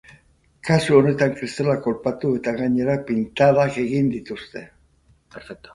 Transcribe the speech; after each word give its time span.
Kasu 0.69 0.95
honetan 0.99 1.35
kristalak 1.41 1.83
kolpatu 1.89 2.33
eta 2.41 2.55
gainera 2.63 2.99
pintadak 3.11 3.79
egin 3.87 4.13
dituzte. 4.17 4.69